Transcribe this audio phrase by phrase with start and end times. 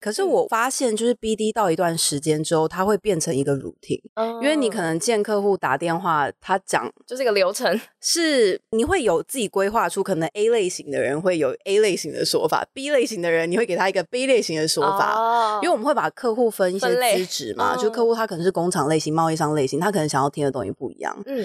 [0.00, 4.00] 可是我发现，就是 BD 到一段时间之后，它会变成一个 routine，
[4.40, 21.14] 因为你可能见客户打电话，他讲就是一个流程，是你会有自己规划出，可能 A 类型的人会有 A 类型的说法，B 类型的人你会给他一个 B 类型的说法，因为我们会把客户分一些资质嘛，就客户他可能是工厂类型、贸易商类型，他可能想要听的东西不一样。
[21.26, 21.44] 嗯。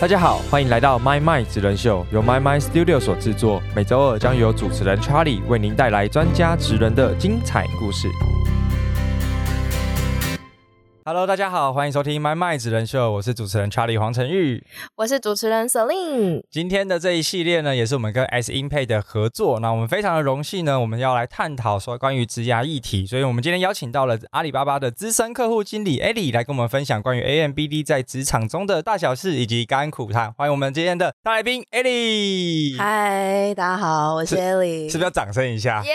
[0.00, 3.62] 大家好，欢迎来到 My My 职人秀，由 My My Studio 所制作。
[3.76, 8.08] 每周二将由主持人 Charlie 为您带来专家职人的精彩故事。
[11.06, 14.64] Hello，大家好，欢迎收听《麦麦子人秀》，我是主持人 Charlie 黄晨玉，
[14.96, 16.42] 我是主持人 Selin。
[16.50, 19.60] 今天的这一系列呢，也是我们跟 S Inpay 的合作。
[19.60, 30.32] 那我们非常的荣幸呢，我们要来探讨说关于职涯议题，所以我们今天邀请到了阿里巴巴的资深客户经理 Ellie 来跟我们分享关于 AMBD 在职场中的大小事以及甘苦谈。
[30.32, 32.78] 欢迎我们今天的大来宾 Ellie。
[32.78, 34.90] 嗨，大家好，我是 Ellie。
[34.90, 35.84] 是不是要掌声一下？
[35.84, 35.92] 耶！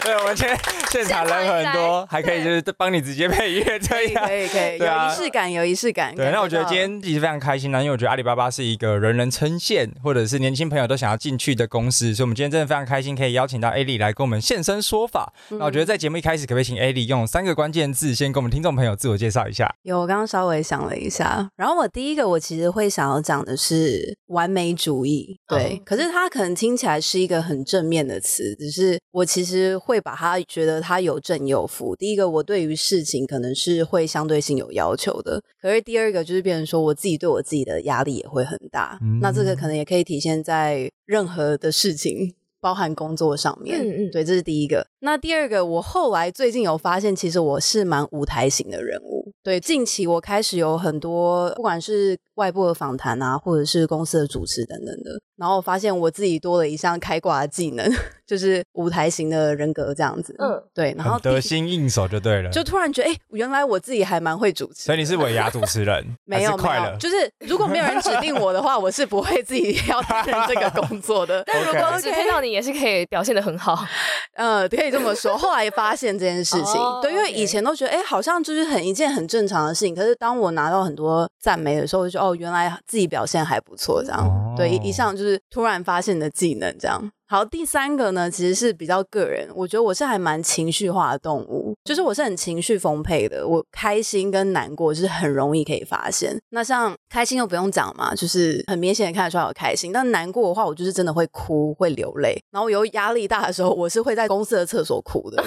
[0.04, 0.48] 对，我们现
[0.90, 6.14] 现场人很多， 还可以就是帮你直接配乐这样，可以可以，有仪式感，有仪式感。
[6.14, 15.32] 对，那我觉得今天其实非常开心呢，因为我觉得阿里巴巴是一个人人称羡，或者是年轻朋友都想要进去的公司，所以我们今天真的非常开心，可以邀请到 A 莉来跟我们现身说法。
[15.50, 19.70] 那我觉得在节目一开始，可不可以请 A 莉用三个关键字先跟我们听众朋友自我介绍一下？
[19.82, 30.80] 有，我刚刚稍微想了一下，然后我第一个我其实会想要讲的是完美主义，对，可是它可能听起来是一个很正面的词，只是我其实会把它觉得。
[30.80, 31.94] 他有正有负。
[31.94, 35.42] 第一个，我对于事情可能是会相对性有要求的。
[35.60, 38.98] 可是第二个，就是变成说，我自己对我自己的压力也会很大。
[39.20, 43.78] 那这个可能也可以体现在任何的事情，包含工作上面。
[43.80, 44.86] 嗯嗯，对，这是第一个。
[45.00, 49.32] 那第二个，我后来最近有发现，其实我是蛮舞台型的人物。
[49.42, 57.90] 对，近期我开始有很多，不管是外部的访谈啊，或者是公司的主持等等的，然后发现我自己多了一项开挂的技能，
[58.26, 60.36] 就是舞台型的人格这样子。
[60.38, 62.50] 嗯，对，然后得心应手就对了。
[62.50, 64.84] 就突然觉得，哎，原来我自己还蛮会主持。
[64.84, 66.04] 所以你是尾牙主持人？
[66.26, 66.94] 没有，快乐。
[66.98, 71.42] 就是如果没有人指定我的话，我是不会自己要担任这个工作的。
[71.48, 73.82] 但如果指定到你，也是可以表现的很好。
[74.36, 75.38] 呃，可以这么说。
[75.38, 75.70] 后来。
[75.70, 79.94] 发现这件事情，对，因为以前都觉得，哎，好像就是很一件很正常的事情。
[79.94, 84.54] 可是当我拿到很多赞美的时候，我就哦，原来自己表现还不错，这样。
[84.56, 87.12] 对，一上就是突然发现的技能，这样。
[87.26, 89.48] 好，第三个呢，其实是比较个人。
[89.54, 93.46] 我觉得我是还蛮情绪化的动物，就是我是很情绪丰沛的。
[93.46, 96.36] 我开心跟难过是很容易可以发现。
[96.48, 99.92] 那像开心又不用讲嘛，就是很明显的看得出来我开心。
[99.92, 102.36] 但难过的话，我就是真的会哭，会流泪。
[102.50, 105.40] 然后有压力大的时候，我是会在公司的厕所哭的。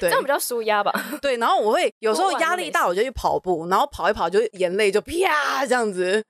[0.00, 0.92] 这样比较舒压吧。
[1.22, 6.22] 对，然后我会有时候压力大，我就去跑步，然后跑一跑就眼泪就啪这样子。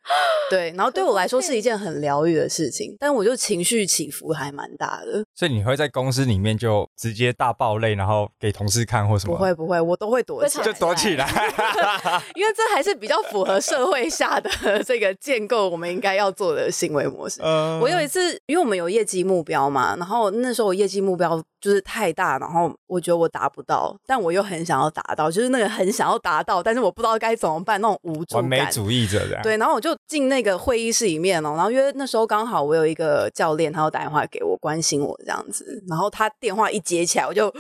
[0.51, 5.25] 对，然后对我来说是一件很疗愈的事情，但我就情绪起伏还蛮大的。
[5.35, 9.37] 所以你会在公司里面就直接大爆泪，然后给同事看或什么？
[9.37, 11.27] 不会不会，我都会躲起来，就躲起来，
[12.35, 14.51] 因为这还是比较符合社会下的
[14.85, 17.41] 这个建构，我们应该要做的行为模式。
[17.43, 29.41] 我有一次，因为我们有业绩目标嘛，然后那时候我业绩目标就是太大，然后我觉得我达不到，但我又很想要达到，就是那个很想要达到，但是我不知道该怎么办，那种无助完美主义者的。
[29.43, 37.47] 对，然后我就进那个会议室里面哦，然后因为那时候刚好我有一个教练，他要打电话给我关心我这样子，然后他电话一接起来，我就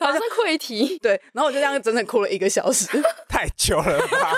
[0.00, 2.88] 马上 溃堤，对，然后我就这样整整哭了一个小时，
[3.30, 4.36] 太久了吧。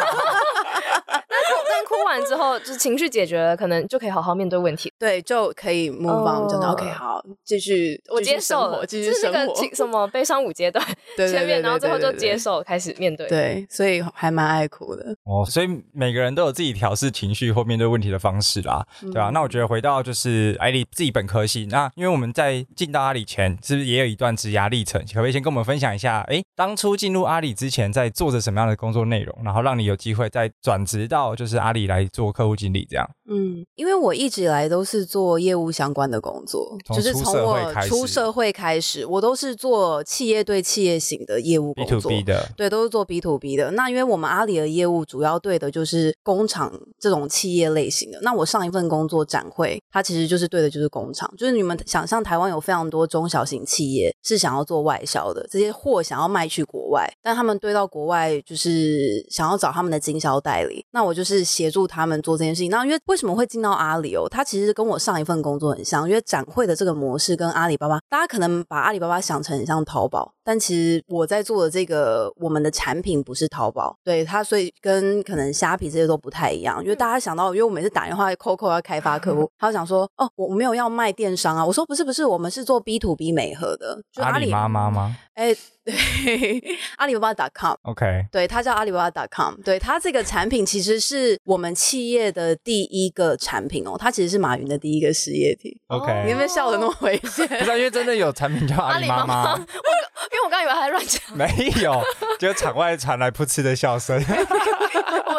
[2.05, 4.93] 完之后，就情绪解决了，可能就可以好好面对问题。
[4.99, 9.53] 对，就可以 move on，真的 OK，好，继续，我接受，继续生活。
[9.75, 10.85] 什么悲伤五阶段
[11.17, 13.29] 前面，然后最后就接受，开始面对。
[13.29, 15.15] 对，所以还蛮爱哭的。
[15.25, 19.31] 哦，所以每个人都有自己调试情绪或面对问题的方式啦，对啊。
[19.33, 25.01] 那我觉得回到就是艾丽自己本科系，那因为我们在进到阿里前，是不是也有一段职涯历程？
[25.03, 26.21] 可不可以先跟我们分享一下？
[26.29, 33.09] 哎，当初进入阿里之前，在做着什么样的工作内容，然后让你有机会再转职到就是阿里来做客户经理这样？
[33.29, 42.11] 嗯，因为我一直以来都是做业务相关的工作，就是从我出社会开始，我都是做企业对企业型的业务工作。
[42.57, 43.71] 对，都是做 B to B 的。
[43.73, 48.19] 那因为我们阿里的业务主要对的就是工厂这种企业类型的。
[48.23, 62.71] 那我上一份工作展会，它其实就是对的就是工厂，就是你们想象台湾有非常多中小型企业是想要做外销的，这些货想要卖去国外，但他们堆到国外就是想要找他们的经销代理，那我就是协助他们做这件事情。
[62.71, 64.29] 那因为为什么会进到阿里哦？
[64.31, 76.83] 它其实跟我上一份工作很像，因为展会的这个模式跟阿里巴巴，大家可能把阿里巴巴想成很像淘宝，但其实我在做的这个我们的产品不是淘宝，对它，所以跟可能虾皮这些都不太一样。
[76.83, 85.17] 因为大家想到，因为我每次打电话 COCO 要开发客户， 他想说哦，我没有要卖电商啊，我说不是不是，我们是做 B to B 美合的，就阿里妈妈吗？
[85.35, 85.55] 哎，
[85.85, 86.63] 对，
[86.97, 87.75] 阿里巴巴 .com。
[87.83, 89.55] OK，对，它叫阿里巴巴 .com。
[89.65, 95.81] 对，它这个产品其实是我们企业的第一个产品哦，它其实是马云的第一个事业体。
[95.89, 97.47] OK，你有没有笑的那么危险？
[97.59, 99.53] 不是，因为真的有产品叫阿里妈妈。
[99.53, 101.21] 我，因为我刚以为还在乱讲。
[101.37, 101.47] 没
[101.83, 102.01] 有，
[102.39, 104.23] 就场外传来噗嗤的笑声。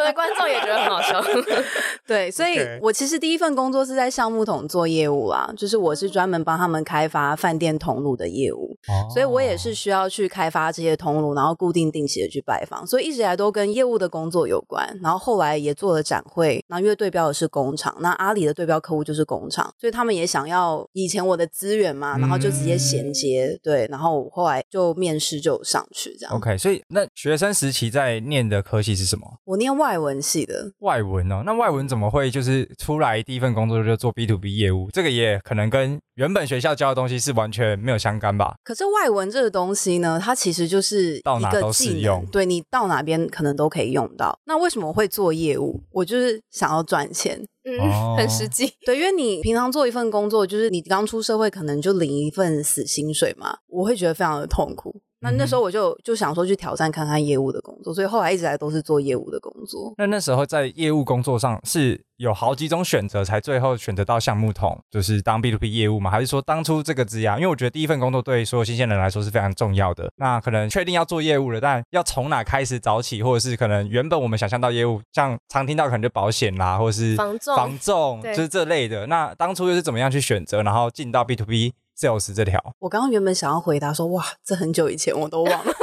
[0.03, 1.23] 我们的观众也觉得很好笑。
[2.05, 14.83] 对，所以我其实第一份工作是在橡木桶做业务啊，就是我是专门帮他们开发饭店通路的业务，哦所以我也是需要去开发这些通路，然后固定定期的去拜访，所以一直以来都跟业务的工作有关。
[15.01, 23.57] 然后后来也做了展会，那因为对标的是工厂，那阿里的对标客户就是工厂，所以他们也想要以前我的资源嘛，然后就直接衔接。
[23.63, 26.35] 对，然后后来就面试就上去这样。
[26.35, 29.39] OK，所以那学生时期在念的科系是什么？
[29.45, 30.71] 我念外文系的。
[30.79, 34.89] 外文哦，那外文怎么会就是出来第一份工作就做 B to B 业务？
[34.91, 38.55] 这个也可能跟原本学校教的东西是完全没有相干吧？
[38.63, 44.37] 可是外文这个东西呢，它其实就是到哪都适用，对你到哪边可能都可以用到。
[44.45, 45.81] 那为什么会做业务？
[45.91, 48.71] 我就是想要赚钱，嗯，很实际。
[48.85, 55.01] 对，因为你平常做一份工作，就是你刚出社会可能就领一份死薪水嘛，我会觉得非常的痛苦。
[55.23, 59.93] 那那时候我就就想说去挑战看看业务的工作，所以后来一直来都是做业务的工作。
[59.97, 66.11] 那那时候在业务工作上是有好几种选择，才最后选择到橡木桶，就是当 B to B 业务吗？
[66.11, 67.37] 还是说当初这个职涯？
[67.37, 70.11] 因为我觉得第一份工作对所有新鲜人来说是非常重要的。
[70.17, 79.07] 那可能确定要做业务了，但要从哪开始找起，或者是可能原本我们想象到业务，像常听到可能就保险啦，或者是防重、防重，就是这类的。
[79.07, 81.45] 那当初又是怎么样去选择，然后进到 B to
[81.95, 85.73] B？sales 这条，我刚刚原本想要回答说，哇，这很久以前我都忘了。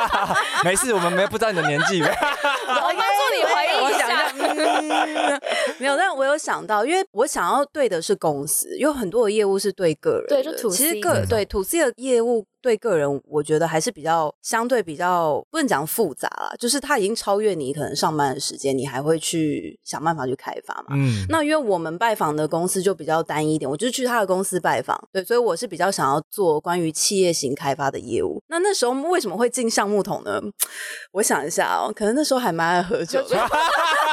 [0.64, 2.00] 没事，我们没不知道你的年纪。
[2.04, 3.00] 我帮助
[3.36, 4.08] 你回忆一下。
[5.78, 10.26] 没有，但我有想到，因为我想要对的是公司，有很多的业务是对个人。
[10.28, 10.76] 对，就 to C。
[10.76, 12.46] 其实个对 to C 的业务。
[12.64, 20.96] 对个人，我觉得还是比较相对比较不能讲复杂了，就是他已经超越你可能上班的时间，你还会去想办法去开发嘛。
[20.96, 28.42] 嗯，那因为我们拜访的公司就比较单一点，我就是去他的公司拜访，对，所以我是比较想要做关于企业型开发的业务。
[28.48, 30.40] 那那时候为什么会进橡木桶呢？
[31.12, 33.36] 我想一下哦，可能那时候还蛮爱喝酒的。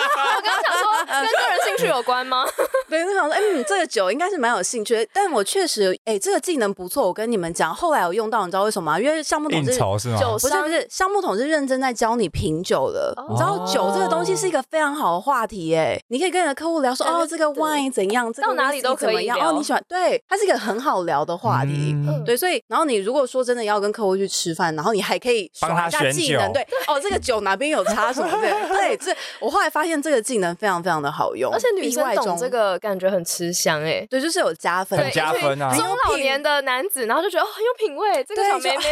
[0.01, 2.48] 我刚刚想说，跟个人兴趣有关吗？
[2.91, 7.07] 对，我想说，嗯，这个酒应该是蛮有兴趣，但我确实，哎，这个技能不错。
[7.07, 8.41] 我跟你们讲，后来我用到。
[8.41, 8.99] 你知道为什么吗？
[8.99, 13.15] 因为橡木桶是酒，不是不是橡木桶是认真在教你品酒的。
[13.29, 21.95] 你知道酒这个东西是一个非常好的话题哎，你可以跟你的客户聊说哦，这个 wine 怎样，到哪里都可以哦，你喜欢对，它是一个很好聊的话题。
[22.25, 38.83] 对，所以然后你如果说真的要跟客户去吃饭，然后你还可以耍一下技能，对哦，这个酒哪边有差什么的，对，这我后来发现这个技能非常非常的好用，而且女生懂这个感觉很吃香哎，对，就是有加分，很加分啊，中老年的男子，然后就觉得很有品味，这个小妹妹。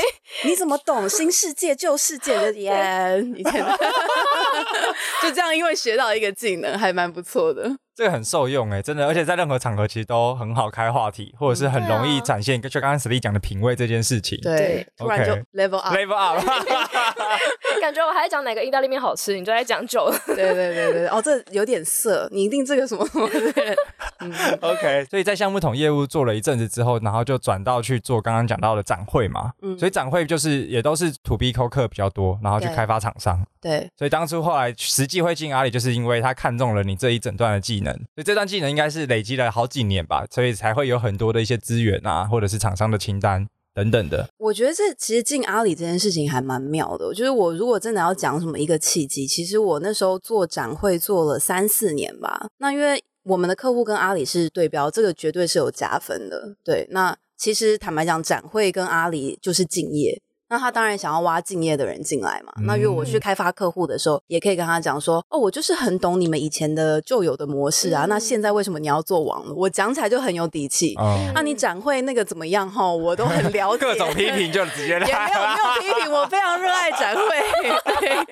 [0.45, 3.21] 你怎么懂新世界旧世界的耶？
[3.35, 3.65] 以前
[5.21, 7.69] 就这样，因为学到一个技能，还蛮不错的。
[7.95, 14.39] 这个很受用哎，真的，而且在任何场合其实都很好开话题，或者是很容易展现，就刚刚史力讲的品味这件事情。
[14.41, 16.39] 对，突然就 level up，level up，
[17.81, 20.11] 感觉我还在讲哪个意大利面好吃，你就在讲酒。
[20.27, 24.57] 对对对对，哦，这有点色，你一定这个什么什么的。
[24.61, 29.51] OK，所以在橡木桶业务做了一阵子之后，然后就转到去做刚刚讲到的展会嘛。
[29.61, 33.45] 嗯，所以展会就是也都是 to B 客比较多，然后去开发厂商。
[33.61, 37.93] 对，所以当初后来实际会进阿里，就是因为他看中了你这一整段的技能。
[37.93, 43.47] 所以这段技能应该是累积了好几年吧，所以才会有很多的一些资源啊，或者是厂商的清单
[43.79, 44.27] 等等的。
[44.37, 47.13] 我觉得这其实进阿里这件事情还蛮妙的。
[47.13, 52.47] 就是我如果真的要讲什么一个契机，其实我那时候做展会做了三四年吧。
[52.57, 56.55] 那因为我们的客户跟阿里是对标，这个绝对是有加分的。
[56.63, 60.21] 对，那其实坦白讲，展会跟阿里就是敬业。
[60.49, 62.51] 那他当然想要挖敬业的人进来嘛。
[62.65, 68.05] 那因为我去开发客户的时候，也可以跟他讲说，哦，我就是很懂你们以前的旧有的模式啊。
[68.09, 69.53] 那现在为什么你要做网络？
[69.55, 70.95] 我讲起来就很有底气。
[71.33, 72.91] 那你展会那个怎么样哈？
[72.91, 73.77] 我都很了解。
[73.77, 75.05] 各种批评就直接来。
[75.07, 77.21] 也没有没有批评，我非常热爱展会。
[77.99, 78.27] 对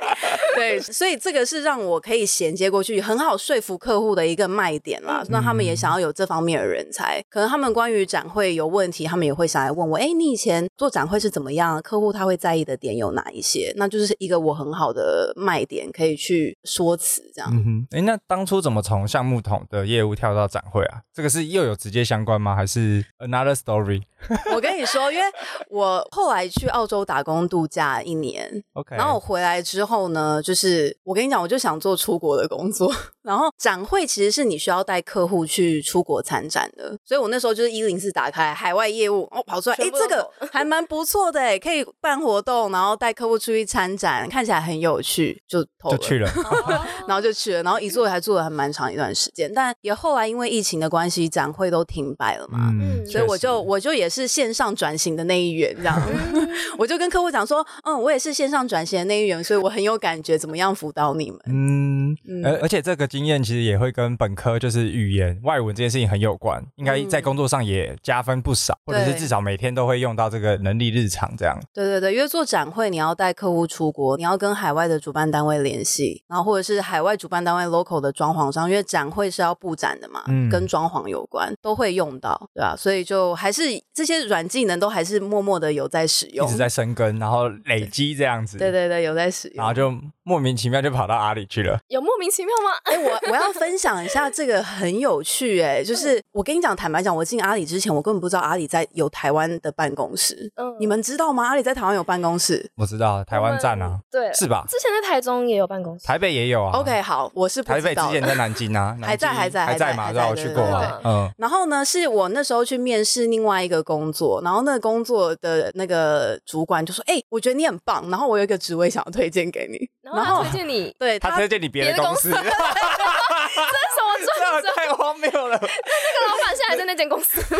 [0.79, 5.23] 对，所以这个是让我可以衔接过去，很好说服客户的一个卖点啦。
[5.29, 7.23] 那他们也想要有这方面的人才。
[7.29, 11.79] 可能他们关于展会有问题，他们也会想来问我，哎，你以前做展会是怎么样？
[11.83, 12.06] 客户。
[12.11, 17.49] 他会在意的点有哪一些，那就是一个我很好的卖点，可以去说辞这样。
[17.53, 21.01] 嗯哼，哎，那当初怎么从橡木桶的业务跳到展会啊？
[21.13, 22.55] 这个是又有直接相关吗？
[22.55, 24.03] 还是 another story？
[24.53, 25.25] 我跟你说，因为
[25.69, 32.93] 我后来去澳洲打工度假一年，OK，然后我回来之后呢，就是我跟你讲，我就想做出国的工作。
[33.27, 46.31] 然后展会其实是你需要带客户去出国参展的，所以我那时候就是一零四打开海外业务，哦跑出来，哎，这个还蛮不错的，哎，可以办活动，然后带客户出去参展，看起来很有趣，就就去了，
[47.05, 56.01] 然后就去了，然后一做还做了还蛮长一段时间，但也后来因为疫情的关系，展会都停摆了嘛，嗯，所以我就我就也是线上转型的那一员，这样，
[56.79, 61.39] 我就跟客户讲说，嗯，我也是线上转型的那一员，所以我很有感觉，怎么样辅导你们？
[61.47, 63.05] 嗯，而而且这个。
[63.17, 71.57] 经验其实也会跟本科就是语言外文这件事情很有关，应该在工作上也加分不少，或者是至少每天都会用到这个能力日常这样。
[71.73, 80.21] 对对对，因为做展会你要带客户出国，你要跟海外的主办单位联系，然后或者是海外主办单位 local 的装潢商，因为展会是要布展的嘛，
[80.51, 82.75] 跟装潢有关都会用到，对吧？
[82.77, 83.63] 所以就还是
[83.97, 88.59] 这些软技能都还是默默的有在使用，一直在生根，然后累积这样子。
[88.59, 91.79] 对对对，有在使用，然后就莫名其妙就跑到阿里去了。
[91.87, 92.69] 有莫名其妙吗？
[92.83, 93.07] 哎。
[93.07, 100.51] 我我要分享一下这个很有趣哎， 就是我跟你讲，坦白讲，我进阿里之前，我根本不知道阿里在有台湾的办公室。
[100.55, 101.47] 嗯，你们知道吗？
[101.47, 102.69] 阿里在台湾有办公室？
[102.75, 104.65] 我知道台湾站啊，对，是吧？
[104.67, 106.77] 之前在台中也有办公室，台北也有啊。
[106.77, 110.11] OK，好，我是台北之前在南京啊，还在还在还在嘛？
[110.11, 110.99] 对，我去过啊。
[111.05, 122.29] 嗯，然后呢，是我那时候去面试另外一个工作，然后那个工作的那个主管就说：“哎，我觉得你很棒，然后我有一个职位想要推荐给你。”然后推荐你，对他推荐你别的公司。
[122.35, 124.61] 这是什么状况？
[124.75, 125.57] 太荒谬了！
[125.59, 127.41] 那那个老板现在还在那间公司？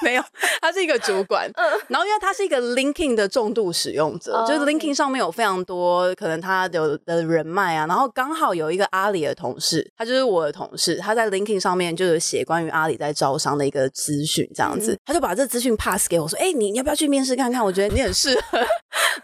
[0.00, 0.22] 没有，
[0.60, 1.50] 他是一个主管。
[1.56, 7.84] 嗯，然后因为他是一个 LinkedIn 的重度使用者，就是 LinkedIn 上面有非常多可能他有的人脉啊。
[7.88, 17.64] 然后刚好有一个阿里的同事，他就是我的同事，他在 LinkedIn 上面就是写关于阿里在招商的一个资讯，这样子，他就把这资讯 pass 给我说：“哎，你要不要去面试看看？
[17.64, 18.58] 我觉得你很适合。”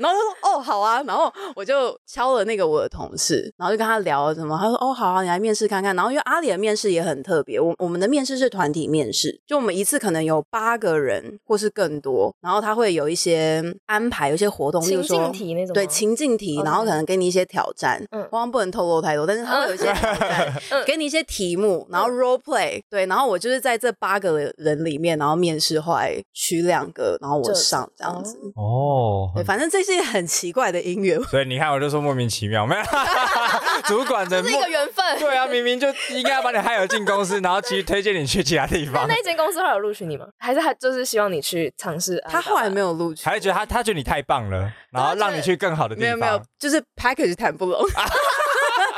[0.01, 4.59] 然后他说：“哦，好啊。”然后我就敲了那个我的同事，然后就跟他聊什么。
[4.59, 20.55] 他说：“哦，好啊，你来面试看看。”然后因为阿里的面试也很特别，我我们的面试是团体面试，就我们一次可能有八个人或是更多，然后他会有一些安排，有一些活动，情境题那种，对情境题，然后可能给你一些挑战，嗯，刚刚不能透露太多，但是他会有一些挑战，
[20.87, 32.83] 给你一些题目，然后 role play，对，然后我就是在这八个人里面，然后面试后来取两个，然后我上这样子，哦，对，反正这是很奇怪的音乐，所以你看，我就说莫名其妙，没有，
[33.83, 40.27] 主管的是一个缘分，对啊，明明就应该要把你害了进公司，然后其实推荐你去其他地方，那间公司后来有录取你吗？
[40.39, 42.23] 还是他就是希望你去尝试？
[42.29, 47.81] 他后来没有录取，还是觉得他他觉得你太棒了，然后让你去更好的地方，没有没有，就是 package 谈不拢。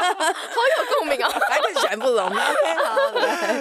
[0.07, 0.15] 好
[0.79, 1.31] 有共鸣啊！
[1.49, 2.27] 还可以全部融。
[2.27, 2.35] OK，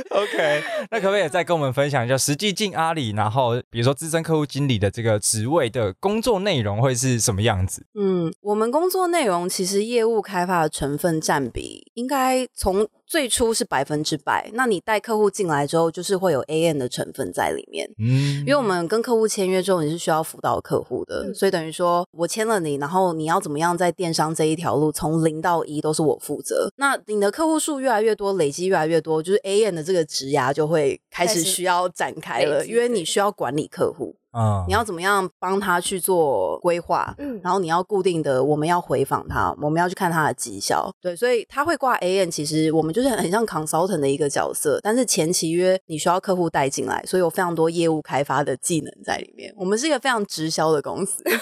[0.10, 0.22] 好。
[0.22, 7.86] OK，那可不可以再跟我们分享一下实际进阿里，然后比如说资深客户经理的这个职位的工作内容会是什么样子？
[7.94, 12.88] 嗯，我们工作内容其实业务开发的成分占比应该从。
[13.08, 17.88] 最初是百分之百，那你带客户进来之后，就是会有 A N 的成分在里面。
[18.00, 26.68] 嗯，因为我们跟客户签约之后，你是需要辅导客户的，所以等于说我签了你，然后你要怎么样在电商这一条路从零到一都是我负责。
[26.78, 34.16] 那你的客户数越来越多，累积越来越多，就是 A N 的这个职涯就会开始需要展开了，因为你需要管理客户。
[34.32, 37.14] 啊你要怎么样帮他去做规划？
[37.18, 40.90] 嗯，然后你要固定的，我们要回访他，我们要去看他的绩效。
[41.02, 49.54] 对，所以他会挂 A N，其实我们就是很像 consultant 的一个角色，但是前期约你需要客户带进来，所以有非常多业务开发的技能在里面。
[49.58, 51.40] 我们是一个非常直销的公司， 这样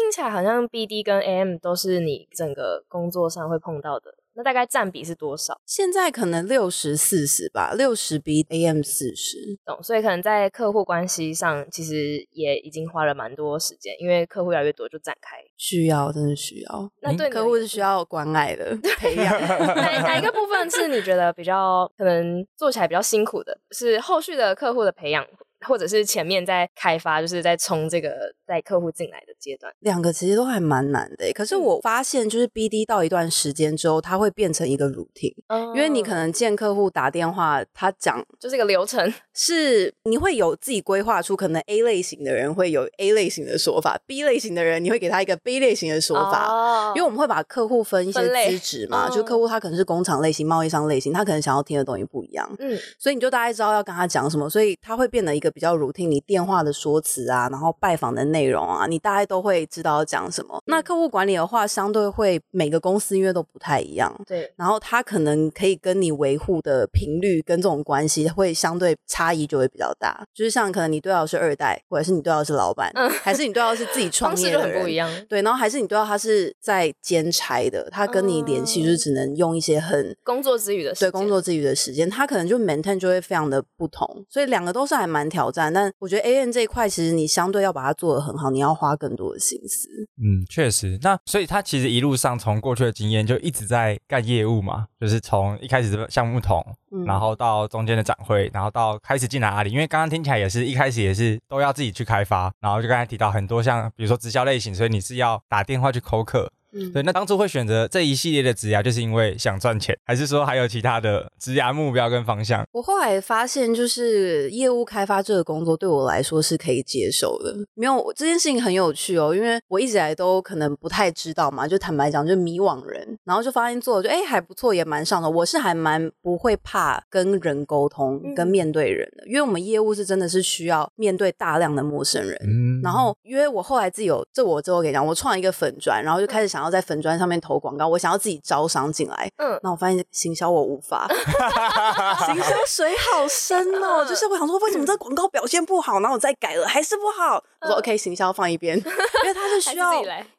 [0.00, 4.15] 听起来好像 B D 跟 A M 都是你整个工作上会碰到的。
[4.36, 5.58] 那大概占比是多少？
[5.64, 9.58] 现在可能六十四十吧，六十比 AM 四十。
[9.64, 16.90] 懂，所以可能在客户关系上，其实也已经花了蛮多时间，因为客户越来越多，就展开需要，真的需要。
[17.00, 19.32] 那对客户是需要关爱的培养。
[19.40, 23.58] 哪哪一个部分是你觉得比较可能做起来比较辛苦的？
[23.70, 25.26] 是后续的客户的培养？
[25.66, 28.14] 或者是前面在开发，就是在冲这个
[28.46, 31.32] 带客户进来的阶段，两个其实都还蛮难的。
[31.32, 35.34] 可是我发现，就是 BD 到一段时间之后，它会变成一个 routine，
[35.74, 55.50] 因为你可能见客户打电话，他讲就是一个流程， 是你会有自己规划出，可能 A 类型的人会有 A 类型的说法，B 类型的人你会给他一个 B 类型的说法，因为我们会把客户分一些资质嘛，就客户他可能是工厂类型、贸易商类型，他可能想要听的东西不一样，嗯，所以你就大概知道要跟他讲什么，所以他会变得一个。
[55.56, 60.58] 比较 routine，你电话的说辞啊，然后拜访的内容啊，你大概都会知道要讲什么。
[60.66, 70.24] 那客户管理的话，相对会每个公司因为都不太一样，对，然后他可能可以跟你维护的频率跟这种关系会相对差异就会比较大。
[70.34, 72.92] 就是像可能你对到是二代，或者是你对到是老板，
[73.22, 75.10] 还是你对到是自己 创业的人很不一样。
[75.28, 85.72] 对，然后还是你对到他是在兼差的，他跟你联系就是只能用一些很工作之余的时间对工作之余的时间，他可能就 maintain 就会非常的不同，所以两个都是还蛮挑战。
[85.72, 89.88] 但我觉得 A N 这一块，其实你相对要把它做的很好，你要花更多的心思。
[90.18, 90.98] 嗯，确实。
[91.02, 99.70] 那所以他其实一路上从过去的经验就一直在干业务嘛，就是从一开始的项目桶，嗯然后到中间的展会，然后到开始进来阿里。
[99.70, 106.50] 因为刚刚听起来也是一开始也是都要自己去开发，然后就刚才提到很多像比如说直销类型，所以你是要打电话去扣客。
[106.76, 112.66] 嗯对，那当初会选择这一系列的职涯，就是因为想赚钱，还是说还有其他的职涯目标跟方向？
[112.72, 117.54] 我后来发现，就是业务开发这个工作对我来说是可以接受的。
[117.74, 125.30] 没有这件事情很有趣哦，因为我一直以来都可能不太知道嘛，就坦白讲，就迷惘人，然后就发现做的就哎还不错，也蛮上的。
[125.30, 132.36] 我是还蛮不会怕跟人沟通、嗯跟面对人的，因为我们业务是真的是需要面对大量的陌生人。
[132.42, 139.28] 嗯然后，因为我后来自己有，这我之后给你讲，我创了一个粉砖，然后就开始想要在粉砖上面投广告，我想要自己招商进来。
[139.36, 141.08] 嗯，那我发现行销我无法，
[142.26, 144.04] 行销水好深哦。
[144.04, 147.42] 嗯就是我想说，为什么这广告表现不好，然后我再改了还是不好？
[147.60, 149.90] 我说嗯 OK，行销放一边， 因为它是需要。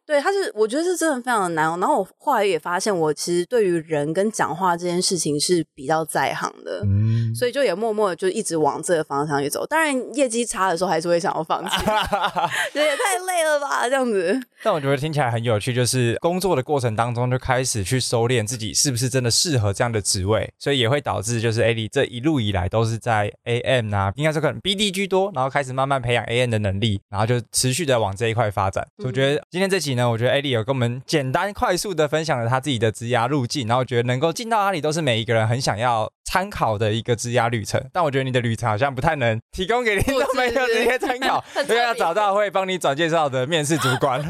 [0.06, 1.78] 对，它是我觉得是真的非常的难哦。
[1.82, 6.82] 然后我后来也发现，我其实对于人跟讲话这件事情是比较在行的。
[6.86, 9.66] 嗯所以就也默默的就一直往这个方向去走。
[9.68, 11.76] 当然，业绩差的时候还是会想要放弃，
[12.74, 14.40] 这也太累了吧，这样子。
[14.64, 28.86] 但我觉得听起来很有趣，就是工作的过程当中就开始去收敛自己是不是真的适合这样的职位，所以也会导致就是艾莉这一路以来都是在 AM 啊，应该说可能 BD 居多，然后开始慢慢培养 AM 的能力，然后就持续的往这一块发展。
[28.98, 36.12] 所以我觉得今天这集呢，我觉得艾莉有跟我们简单快速的分享了他自己的职涯路径，然后觉得能够进到阿里都是每一个人很想要。
[36.30, 44.22] 参考的一个职涯旅程，但我觉得你的旅程好像不太能提供给听众朋友直接参考， 很特别因为要找到会帮你转介绍的面试主管。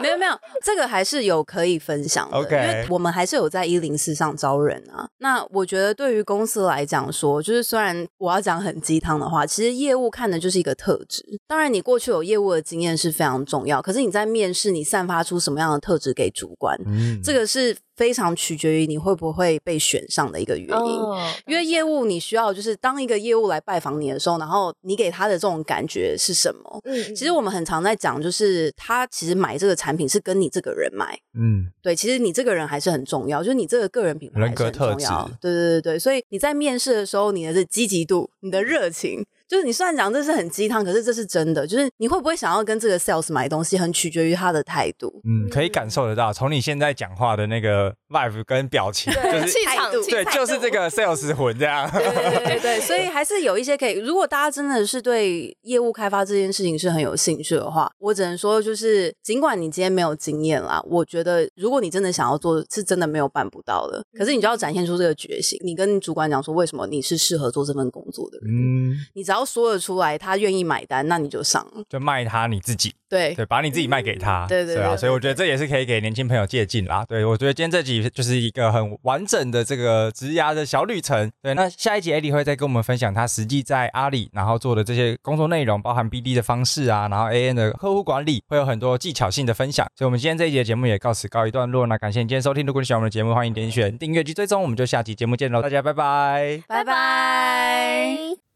[0.00, 5.08] 没有没有，这个还是有可以分享的 OK 因为我们还是有在一零四上招人啊。
[5.18, 11.24] 那我觉得对于公司来讲说，就是虽然我要讲很鸡汤的话，其实业务看的就是一个特质。
[11.46, 20.74] 当然，你过去有业务的经验是非常重要，可是你在面试，你散发出什么样的特质给主管，嗯这个是非常取决于你会不会被选上的一个原因。
[20.74, 26.80] 哦，因为业务你需要就是当一个业务来拜访你的时候，然后你给他的这种感觉是什么？
[26.84, 39.26] 嗯，其实我们很常在讲，就是他其实买这个产品是跟你这个人买，嗯，对，其实你这个人还是很重要，就是你这个个人品牌人格还是很重要特质对对对对，所以你在面试的时候，你的这积极度、你的热情。
[39.48, 41.66] 就是你虽然讲这是很鸡汤，可是这是真的。
[41.66, 45.20] 就是你会不会想要跟这个 sales 买东西，很取决于他的态度。
[45.24, 51.90] 嗯，可以感受得到，从你现在讲话的那个 vibe 跟表情，就对是气场态度，对，就是这个 sales 魂这样。
[51.90, 53.94] 对对对对，所以还是有一些可以。
[53.98, 64.02] 如果大家真的是对业务开发这件事情是很有兴趣的话，我只能说，就是尽管你今天没有经验啦，我觉得如果你真的想要做，是真的没有办不到的。
[64.18, 71.82] 可是你就要展现出这个决心，你跟主管讲说为什么你是适合做这份工作的人，嗯，你只要说得出来，他愿意买单，那你就上了。
[71.88, 77.04] 就卖他你自己，对对，把你自己卖给他，对对啊，对所以我觉得这也是可以给年轻朋友借鉴啦。
[77.08, 81.30] 对我觉得今天这集就是一个很完整的这个职涯的小旅程。
[81.42, 89.86] 对，那下一集艾迪会再跟我们分享他实际在阿里然后做的这些工作内容，包含 BD 的方式啊，然后 AN 的客户管理，会有很多技巧性的分享。
[89.96, 91.86] 所以我们今天这一集的节目也告辞告一段落。
[91.86, 96.62] 那感谢你今天收听，如果你喜欢我们的节目，欢迎点选订阅及追踪，我们就下期节目见喽，大家拜拜。
[96.68, 97.47] 拜拜。